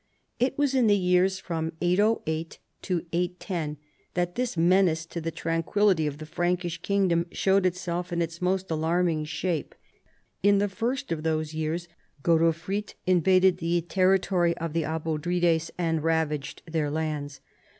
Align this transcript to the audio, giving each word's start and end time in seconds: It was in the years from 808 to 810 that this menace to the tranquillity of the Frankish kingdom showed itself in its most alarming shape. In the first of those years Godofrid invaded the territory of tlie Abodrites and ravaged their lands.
It 0.39 0.57
was 0.57 0.73
in 0.73 0.87
the 0.87 0.97
years 0.97 1.37
from 1.37 1.73
808 1.79 2.57
to 2.81 3.05
810 3.13 3.77
that 4.15 4.33
this 4.33 4.57
menace 4.57 5.05
to 5.05 5.21
the 5.21 5.29
tranquillity 5.29 6.07
of 6.07 6.17
the 6.17 6.25
Frankish 6.25 6.81
kingdom 6.81 7.27
showed 7.31 7.67
itself 7.67 8.11
in 8.11 8.19
its 8.19 8.41
most 8.41 8.71
alarming 8.71 9.25
shape. 9.25 9.75
In 10.41 10.57
the 10.57 10.67
first 10.69 11.11
of 11.11 11.21
those 11.21 11.53
years 11.53 11.87
Godofrid 12.23 12.95
invaded 13.05 13.57
the 13.59 13.79
territory 13.81 14.57
of 14.57 14.73
tlie 14.73 14.87
Abodrites 14.87 15.69
and 15.77 16.03
ravaged 16.03 16.63
their 16.65 16.89
lands. 16.89 17.39